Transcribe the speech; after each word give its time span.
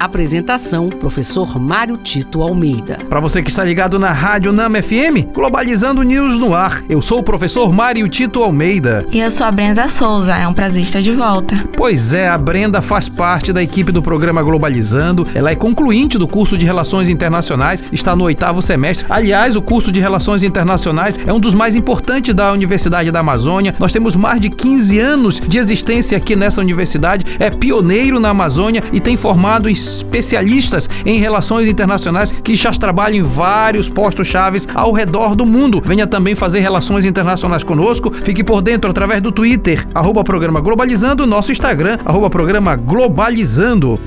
Apresentação: 0.00 0.88
Professor 0.88 1.60
Mário 1.60 1.98
Tito 1.98 2.40
Almeida. 2.40 2.98
Para 3.10 3.20
você 3.20 3.42
que 3.42 3.50
está 3.50 3.62
ligado 3.62 3.98
na 3.98 4.12
Rádio 4.12 4.50
Nama 4.50 4.80
FM, 4.82 5.28
Globalizando 5.34 6.02
News 6.02 6.38
no 6.38 6.54
ar. 6.54 6.82
Eu 6.88 7.02
sou 7.02 7.18
o 7.18 7.22
professor 7.22 7.70
Mário 7.70 8.08
Tito 8.08 8.42
Almeida. 8.42 9.06
E 9.12 9.20
eu 9.20 9.30
sou 9.30 9.46
a 9.46 9.52
Brenda 9.52 9.90
Souza. 9.90 10.34
É 10.34 10.48
um 10.48 10.54
prazer 10.54 10.82
estar 10.82 11.02
de 11.02 11.12
volta. 11.12 11.54
Pois 11.76 12.14
é, 12.14 12.28
a 12.28 12.38
Brenda 12.38 12.80
faz 12.80 13.10
parte 13.10 13.52
da 13.52 13.62
equipe 13.62 13.92
do 13.92 14.00
programa 14.00 14.42
Globalizando. 14.42 15.28
Ela 15.34 15.50
é 15.50 15.54
concluinte 15.54 16.16
do 16.16 16.26
curso 16.26 16.56
de 16.56 16.64
Relações 16.64 17.10
Internacionais, 17.10 17.84
está 17.92 18.16
no 18.16 18.24
oitavo 18.24 18.62
semestre. 18.62 19.04
Aliás, 19.10 19.54
o 19.54 19.60
curso 19.60 19.92
de 19.92 20.00
Relações 20.00 20.42
Internacionais 20.42 21.18
é 21.26 21.32
um 21.32 21.38
dos 21.38 21.52
mais 21.52 21.76
importantes 21.76 22.34
da 22.34 22.50
Universidade 22.52 23.10
da 23.10 23.20
Amazônia. 23.20 23.74
Nós 23.78 23.92
temos 23.92 24.16
mais 24.16 24.40
de 24.40 24.48
15 24.48 24.98
anos 24.98 25.40
de 25.46 25.58
existência 25.58 26.16
aqui 26.16 26.34
nessa 26.34 26.62
universidade. 26.62 27.36
É 27.38 27.50
pioneiro 27.50 28.18
na 28.18 28.30
Amazônia 28.30 28.82
e 28.94 28.98
tem 28.98 29.14
formado 29.14 29.68
em 29.68 29.74
especialistas 29.96 30.88
em 31.04 31.18
relações 31.18 31.68
internacionais 31.68 32.32
que 32.32 32.54
já 32.54 32.70
trabalham 32.72 33.18
em 33.18 33.22
vários 33.22 33.88
postos 33.88 34.26
chaves 34.26 34.66
ao 34.74 34.92
redor 34.92 35.34
do 35.34 35.44
mundo. 35.44 35.82
Venha 35.84 36.06
também 36.06 36.34
fazer 36.34 36.60
relações 36.60 37.04
internacionais 37.04 37.64
conosco. 37.64 38.12
Fique 38.12 38.42
por 38.42 38.62
dentro 38.62 38.90
através 38.90 39.20
do 39.20 39.32
Twitter, 39.32 39.86
arroba 39.94 40.24
programa 40.24 40.60
Globalizando, 40.60 41.26
nosso 41.26 41.52
Instagram, 41.52 41.98
arroba 42.04 42.30
programa 42.30 42.76
Globalizando. 42.76 44.00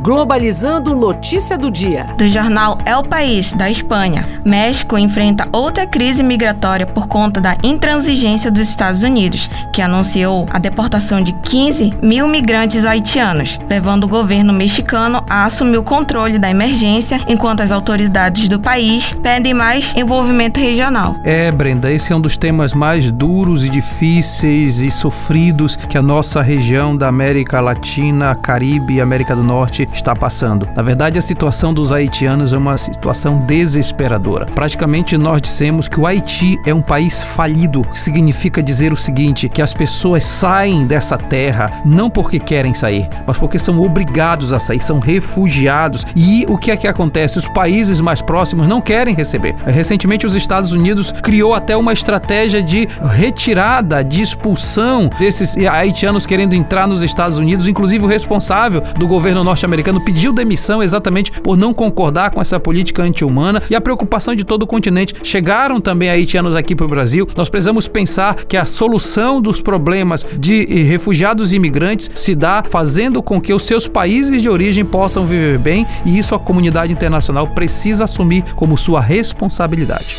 Globalizando 0.00 0.94
notícia 0.94 1.58
do 1.58 1.70
dia. 1.70 2.14
Do 2.16 2.28
jornal 2.28 2.78
El 2.86 3.02
País, 3.02 3.52
da 3.52 3.68
Espanha. 3.68 4.40
México 4.44 4.96
enfrenta 4.96 5.48
outra 5.52 5.86
crise 5.86 6.22
migratória 6.22 6.86
por 6.86 7.08
conta 7.08 7.40
da 7.40 7.56
intransigência 7.64 8.50
dos 8.50 8.68
Estados 8.68 9.02
Unidos, 9.02 9.50
que 9.72 9.82
anunciou 9.82 10.46
a 10.50 10.58
deportação 10.58 11.20
de 11.20 11.32
15 11.32 11.94
mil 12.00 12.28
migrantes 12.28 12.84
haitianos, 12.84 13.58
levando 13.68 14.04
o 14.04 14.08
governo 14.08 14.52
mexicano 14.52 15.22
a 15.28 15.44
assumir 15.44 15.78
o 15.78 15.82
controle 15.82 16.38
da 16.38 16.48
emergência, 16.48 17.20
enquanto 17.26 17.60
as 17.60 17.72
autoridades 17.72 18.46
do 18.46 18.60
país 18.60 19.12
pedem 19.20 19.52
mais 19.52 19.94
envolvimento 19.96 20.60
regional. 20.60 21.16
É, 21.24 21.50
Brenda, 21.50 21.92
esse 21.92 22.12
é 22.12 22.16
um 22.16 22.20
dos 22.20 22.36
temas 22.36 22.72
mais 22.72 23.10
duros 23.10 23.64
e 23.64 23.68
difíceis 23.68 24.80
e 24.80 24.90
sofridos 24.90 25.74
que 25.74 25.98
a 25.98 26.02
nossa 26.02 26.40
região 26.40 26.96
da 26.96 27.08
América 27.08 27.60
Latina, 27.60 28.34
Caribe 28.36 28.94
e 28.94 29.00
América 29.00 29.34
do 29.34 29.42
Norte 29.42 29.87
está 29.92 30.14
passando. 30.14 30.68
Na 30.74 30.82
verdade, 30.82 31.18
a 31.18 31.22
situação 31.22 31.72
dos 31.72 31.92
haitianos 31.92 32.52
é 32.52 32.58
uma 32.58 32.76
situação 32.76 33.38
desesperadora. 33.46 34.46
Praticamente 34.46 35.16
nós 35.16 35.40
dissemos 35.40 35.88
que 35.88 35.98
o 35.98 36.06
Haiti 36.06 36.56
é 36.66 36.74
um 36.74 36.82
país 36.82 37.22
falido, 37.22 37.82
que 37.82 37.98
significa 37.98 38.62
dizer 38.62 38.92
o 38.92 38.96
seguinte: 38.96 39.48
que 39.48 39.62
as 39.62 39.74
pessoas 39.74 40.24
saem 40.24 40.86
dessa 40.86 41.16
terra 41.16 41.82
não 41.84 42.10
porque 42.10 42.38
querem 42.38 42.74
sair, 42.74 43.08
mas 43.26 43.36
porque 43.36 43.58
são 43.58 43.80
obrigados 43.80 44.52
a 44.52 44.60
sair, 44.60 44.80
são 44.82 44.98
refugiados. 44.98 46.04
E 46.14 46.44
o 46.48 46.56
que 46.56 46.70
é 46.70 46.76
que 46.76 46.86
acontece? 46.86 47.38
Os 47.38 47.48
países 47.48 48.00
mais 48.00 48.22
próximos 48.22 48.66
não 48.66 48.80
querem 48.80 49.14
receber. 49.14 49.54
Recentemente, 49.66 50.26
os 50.26 50.34
Estados 50.34 50.72
Unidos 50.72 51.12
criou 51.22 51.54
até 51.54 51.76
uma 51.76 51.92
estratégia 51.92 52.62
de 52.62 52.88
retirada, 53.14 54.02
de 54.04 54.22
expulsão 54.22 55.10
desses 55.18 55.56
haitianos 55.56 56.26
querendo 56.26 56.54
entrar 56.54 56.86
nos 56.86 57.02
Estados 57.02 57.38
Unidos, 57.38 57.66
inclusive 57.66 58.04
o 58.04 58.08
responsável 58.08 58.82
do 58.96 59.06
governo 59.06 59.42
norte-americano 59.42 59.77
americano 59.78 60.00
pediu 60.00 60.32
demissão 60.32 60.82
exatamente 60.82 61.30
por 61.40 61.56
não 61.56 61.72
concordar 61.72 62.32
com 62.32 62.40
essa 62.40 62.58
política 62.58 63.02
anti-humana 63.02 63.62
e 63.70 63.76
a 63.76 63.80
preocupação 63.80 64.34
de 64.34 64.44
todo 64.44 64.62
o 64.64 64.66
continente. 64.66 65.14
Chegaram 65.22 65.80
também 65.80 66.10
haitianos 66.10 66.56
aqui 66.56 66.74
para 66.74 66.86
o 66.86 66.88
Brasil. 66.88 67.26
Nós 67.36 67.48
precisamos 67.48 67.86
pensar 67.86 68.34
que 68.44 68.56
a 68.56 68.66
solução 68.66 69.40
dos 69.40 69.60
problemas 69.60 70.26
de 70.38 70.64
refugiados 70.82 71.52
e 71.52 71.56
imigrantes 71.56 72.10
se 72.14 72.34
dá 72.34 72.64
fazendo 72.68 73.22
com 73.22 73.40
que 73.40 73.54
os 73.54 73.62
seus 73.62 73.86
países 73.86 74.42
de 74.42 74.48
origem 74.48 74.84
possam 74.84 75.24
viver 75.24 75.58
bem 75.58 75.86
e 76.04 76.18
isso 76.18 76.34
a 76.34 76.38
comunidade 76.38 76.92
internacional 76.92 77.46
precisa 77.48 78.04
assumir 78.04 78.42
como 78.54 78.76
sua 78.76 79.00
responsabilidade. 79.00 80.16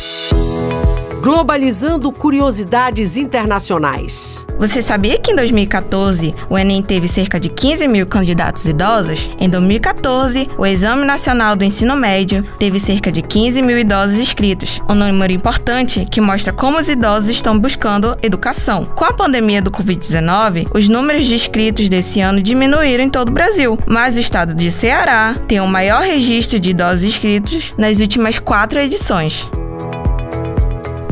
Globalizando 1.20 2.10
curiosidades 2.10 3.18
internacionais. 3.18 4.46
Você 4.58 4.82
sabia 4.82 5.18
que 5.18 5.32
em 5.32 5.36
2014 5.36 6.34
o 6.48 6.56
Enem 6.56 6.82
teve 6.82 7.06
cerca 7.06 7.38
de 7.38 7.50
15 7.50 7.86
mil 7.88 8.06
candidatos 8.06 8.64
idosos? 8.64 9.30
Em 9.38 9.46
2014, 9.46 10.48
o 10.56 10.64
Exame 10.64 11.04
Nacional 11.04 11.56
do 11.56 11.64
Ensino 11.64 11.94
Médio 11.94 12.42
teve 12.58 12.80
cerca 12.80 13.12
de 13.12 13.20
15 13.20 13.60
mil 13.60 13.78
idosos 13.78 14.16
inscritos, 14.16 14.80
um 14.88 14.94
número 14.94 15.30
importante 15.30 16.06
que 16.10 16.22
mostra 16.22 16.54
como 16.54 16.78
os 16.78 16.88
idosos 16.88 17.28
estão 17.28 17.58
buscando 17.58 18.16
educação. 18.22 18.86
Com 18.86 19.04
a 19.04 19.12
pandemia 19.12 19.60
do 19.60 19.70
Covid-19, 19.70 20.68
os 20.74 20.88
números 20.88 21.26
de 21.26 21.34
inscritos 21.34 21.90
desse 21.90 22.22
ano 22.22 22.42
diminuíram 22.42 23.04
em 23.04 23.10
todo 23.10 23.28
o 23.28 23.32
Brasil, 23.32 23.78
mas 23.86 24.16
o 24.16 24.20
estado 24.20 24.54
de 24.54 24.70
Ceará 24.70 25.36
tem 25.46 25.60
o 25.60 25.68
maior 25.68 26.00
registro 26.00 26.58
de 26.58 26.70
idosos 26.70 27.04
inscritos 27.04 27.74
nas 27.76 28.00
últimas 28.00 28.38
quatro 28.38 28.78
edições. 28.78 29.46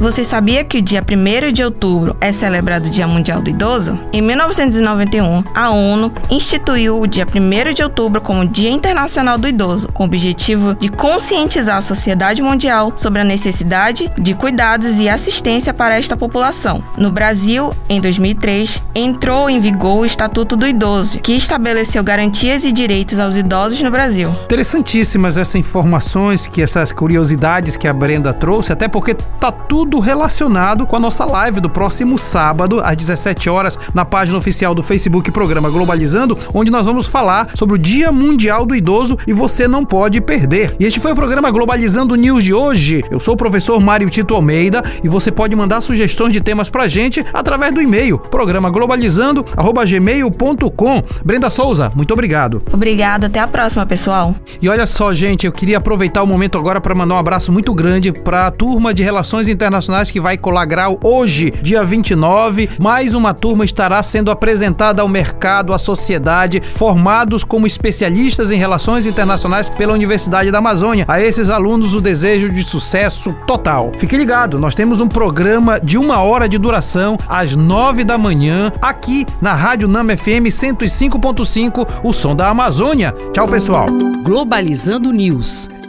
Você 0.01 0.23
sabia 0.23 0.63
que 0.63 0.79
o 0.79 0.83
dia 0.83 1.03
1 1.03 1.53
de 1.53 1.65
outubro 1.65 2.17
é 2.21 2.31
celebrado 2.31 2.87
o 2.87 2.91
Dia 2.91 3.07
Mundial 3.09 3.43
do 3.43 3.51
Idoso? 3.51 3.99
Em 4.13 4.23
1991, 4.23 5.43
a 5.53 5.71
ONU 5.71 6.13
instituiu 6.31 7.01
o 7.01 7.07
dia 7.07 7.27
1 7.27 7.75
de 7.75 7.83
outubro 7.83 8.21
como 8.21 8.47
Dia 8.47 8.71
Internacional 8.71 9.37
do 9.37 9.49
Idoso, 9.49 9.89
com 9.89 10.05
o 10.05 10.07
objetivo 10.07 10.77
de 10.77 10.89
conscientizar 10.89 11.79
a 11.79 11.81
sociedade 11.81 12.41
mundial 12.41 12.93
sobre 12.95 13.23
a 13.23 13.25
necessidade 13.25 14.09
de 14.17 14.35
cuidados 14.35 15.01
e 15.01 15.09
assistência 15.09 15.75
para 15.75 15.99
esta 15.99 16.17
população. 16.17 16.83
No 16.97 17.11
Brasil, 17.11 17.75
em 17.89 18.01
2003, 18.01 18.81
entrou 18.95 19.51
em 19.51 19.61
vigor 19.61 19.99
o 19.99 20.07
Estatuto 20.07 20.55
do 20.55 20.67
Idoso, 20.67 21.19
que 21.19 21.33
estabeleceu 21.33 22.05
garantias 22.05 22.65
e 22.65 22.71
direitos 22.71 23.19
aos 23.19 23.35
idosos 23.35 23.83
no 23.83 23.91
Brasil. 23.91 24.31
Interessantíssimas 24.45 25.37
essas 25.37 25.57
informações, 25.57 26.47
que 26.47 26.63
essas 26.63 26.93
curiosidades 26.93 27.77
que 27.77 27.89
a 27.89 27.93
Brenda 27.93 28.33
trouxe, 28.33 28.73
até 28.73 28.87
porque 28.87 29.15
tá 29.15 29.51
tudo 29.51 29.88
tudo 29.89 30.01
relacionado 30.01 30.87
com 30.87 30.97
a 30.97 31.01
nossa 31.01 31.25
live 31.25 31.63
do 31.63 31.71
próximo 31.71 32.19
sábado, 32.19 32.83
às 32.85 32.95
17 32.95 33.49
horas, 33.49 33.79
na 33.95 34.05
página 34.05 34.37
oficial 34.37 34.75
do 34.75 34.83
Facebook 34.83 35.33
Programa 35.33 35.71
Globalizando, 35.71 36.37
onde 36.53 36.71
nós 36.71 36.85
vamos 36.85 37.07
falar 37.07 37.49
sobre 37.55 37.77
o 37.77 37.79
Dia 37.79 38.13
Mundial 38.13 38.67
do 38.67 38.75
Idoso 38.75 39.17
e 39.27 39.33
você 39.33 39.67
não 39.67 39.87
pode 39.87 40.21
perder. 40.21 40.77
E 40.79 40.85
este 40.85 41.01
foi 41.01 41.13
o 41.13 41.15
programa 41.15 41.51
Globalizando 41.51 42.15
News 42.17 42.45
de 42.45 42.53
hoje. 42.53 43.03
Eu 43.11 43.19
sou 43.19 43.33
o 43.33 43.37
professor 43.37 43.81
Mário 43.81 44.11
Tito 44.11 44.35
Almeida 44.35 44.85
e 45.03 45.09
você 45.09 45.33
pode 45.33 45.57
mandar 45.57 45.81
sugestões 45.81 46.35
de 46.35 46.43
temas 46.43 46.69
pra 46.69 46.87
gente 46.87 47.25
através 47.33 47.73
do 47.73 47.81
e-mail 47.81 48.19
programa 48.19 48.69
globalizando@gmail.com. 48.69 51.03
Brenda 51.25 51.49
Souza, 51.49 51.91
muito 51.95 52.13
obrigado. 52.13 52.63
Obrigada, 52.71 53.29
até 53.29 53.41
a 53.41 53.49
próxima, 53.49 53.87
pessoal. 53.87 54.37
E 54.61 54.69
olha 54.69 54.87
só, 54.87 55.15
gente, 55.15 55.47
eu 55.47 55.53
queria 55.53 55.79
aproveitar 55.79 56.23
o 56.23 56.27
momento 56.27 56.59
agora 56.59 56.79
para 56.79 56.95
mandar 56.95 57.15
um 57.15 57.19
abraço 57.19 57.51
muito 57.51 57.73
grande 57.73 58.13
para 58.13 58.49
a 58.49 58.51
turma 58.51 58.93
de 58.93 59.03
Relações 59.03 59.49
Internacionais 59.49 59.78
Internacionais 59.79 60.11
que 60.11 60.21
vai 60.21 60.37
colar 60.37 60.65
grau 60.65 60.99
hoje, 61.05 61.53
dia 61.63 61.85
29. 61.85 62.69
Mais 62.81 63.15
uma 63.15 63.33
turma 63.33 63.65
estará 63.65 64.03
sendo 64.03 64.29
apresentada 64.29 65.03
ao 65.03 65.07
mercado, 65.07 65.73
à 65.73 65.79
sociedade, 65.79 66.61
formados 66.61 67.45
como 67.45 67.65
especialistas 67.65 68.51
em 68.51 68.59
relações 68.59 69.07
internacionais 69.07 69.71
pela 69.71 69.93
Universidade 69.93 70.51
da 70.51 70.59
Amazônia. 70.59 71.05
A 71.07 71.21
esses 71.21 71.49
alunos 71.49 71.95
o 71.95 72.01
desejo 72.01 72.51
de 72.51 72.65
sucesso 72.65 73.33
total. 73.47 73.93
Fique 73.97 74.17
ligado, 74.17 74.59
nós 74.59 74.75
temos 74.75 75.01
um 75.01 75.07
programa 75.07 75.79
de 75.79 75.97
uma 75.97 76.23
hora 76.23 76.49
de 76.49 76.59
duração 76.59 77.17
às 77.29 77.55
nove 77.55 78.03
da 78.03 78.19
manhã 78.19 78.73
aqui 78.83 79.25
na 79.41 79.55
Rádio 79.55 79.87
Nama 79.87 80.17
FM 80.17 80.51
105.5, 80.51 82.01
o 82.03 82.13
som 82.13 82.35
da 82.35 82.49
Amazônia. 82.49 83.15
Tchau, 83.33 83.47
pessoal. 83.47 83.87
Globalizando 84.25 85.13
News 85.13 85.69